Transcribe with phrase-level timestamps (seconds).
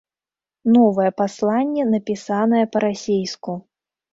[0.77, 3.51] Новае пасланне напісанае па-расейску.